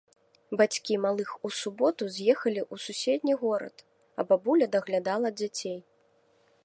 Бацькі 0.59 0.95
малых 1.03 1.29
у 1.49 1.51
суботу 1.57 2.03
з'ехалі 2.15 2.61
ў 2.61 2.75
суседні 2.85 3.33
горад, 3.43 3.75
а 4.21 4.29
бабуля 4.33 4.65
даглядала 4.77 5.29
дзяцей. 5.43 5.79